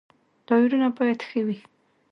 ټایرونه 0.47 0.87
باید 0.97 1.19
ښه 1.27 1.39
وي. 1.45 1.59